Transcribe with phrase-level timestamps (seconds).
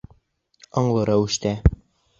[0.83, 1.57] Аңлы рәүештә.